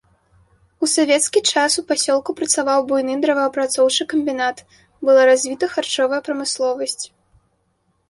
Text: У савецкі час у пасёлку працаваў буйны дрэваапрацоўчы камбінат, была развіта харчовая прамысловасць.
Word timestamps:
У 0.85 0.87
савецкі 0.93 1.39
час 1.51 1.71
у 1.81 1.83
пасёлку 1.91 2.35
працаваў 2.41 2.79
буйны 2.93 3.13
дрэваапрацоўчы 3.27 4.03
камбінат, 4.17 4.57
была 5.07 5.21
развіта 5.33 5.65
харчовая 5.79 6.21
прамысловасць. 6.33 7.03